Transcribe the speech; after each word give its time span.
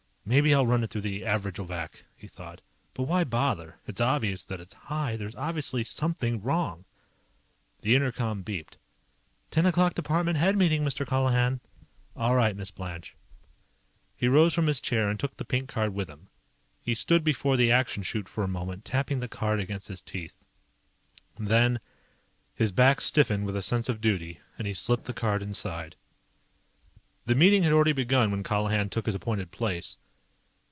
Maybe 0.23 0.53
I'll 0.53 0.67
run 0.67 0.83
it 0.83 0.91
through 0.91 1.01
the 1.01 1.23
Averagovac, 1.23 2.03
he 2.15 2.27
thought. 2.27 2.61
But 2.93 3.03
why 3.03 3.23
bother? 3.25 3.79
It's 3.87 3.99
obvious 3.99 4.45
that 4.45 4.61
it's 4.61 4.75
high. 4.75 5.17
There's 5.17 5.35
obviously 5.35 5.83
SOMETHING 5.83 6.41
WRONG. 6.43 6.85
The 7.81 7.95
inter 7.95 8.11
com 8.13 8.41
beeped. 8.43 8.77
"Ten 9.49 9.65
o'clock 9.65 9.93
department 9.95 10.37
head 10.37 10.55
meeting, 10.55 10.83
Mr. 10.85 11.05
Colihan." 11.07 11.59
[Illustration: 11.59 11.59
The 11.75 11.83
steel 11.83 11.83
brain 11.83 11.85
was 12.15 12.15
having 12.15 12.21
more 12.21 12.21
fun 12.21 12.21
than 12.21 12.21
people.] 12.21 12.21
"All 12.21 12.35
right, 12.35 12.55
Miss 12.55 12.71
Blanche." 12.71 13.15
He 14.15 14.27
rose 14.27 14.53
from 14.53 14.67
his 14.67 14.79
chair 14.79 15.09
and 15.09 15.19
took 15.19 15.35
the 15.35 15.43
pink 15.43 15.67
card 15.69 15.93
with 15.93 16.09
him. 16.09 16.29
He 16.81 16.95
stood 16.95 17.23
before 17.25 17.57
the 17.57 17.71
Action 17.71 18.03
Chute 18.03 18.29
for 18.29 18.43
a 18.45 18.47
moment, 18.47 18.85
tapping 18.85 19.19
the 19.19 19.27
card 19.27 19.59
against 19.59 19.87
his 19.89 20.01
teeth. 20.03 20.45
Then, 21.37 21.79
his 22.53 22.71
back 22.71 23.01
stiffened 23.01 23.45
with 23.47 23.55
a 23.57 23.61
sense 23.63 23.89
of 23.89 23.99
duty, 23.99 24.39
and 24.57 24.65
he 24.67 24.73
slipped 24.75 25.05
the 25.05 25.13
card 25.13 25.41
inside. 25.43 25.95
The 27.25 27.35
meeting 27.35 27.63
had 27.63 27.73
already 27.73 27.91
begun 27.93 28.29
when 28.31 28.43
Colihan 28.43 28.89
took 28.89 29.07
his 29.07 29.15
appointed 29.15 29.51
place. 29.51 29.97